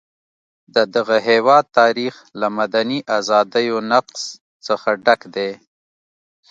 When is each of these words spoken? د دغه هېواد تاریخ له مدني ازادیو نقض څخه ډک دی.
د 0.75 0.77
دغه 0.95 1.17
هېواد 1.29 1.65
تاریخ 1.79 2.13
له 2.39 2.47
مدني 2.59 2.99
ازادیو 3.17 3.77
نقض 3.91 4.21
څخه 4.67 4.89
ډک 5.05 5.21
دی. 5.35 5.51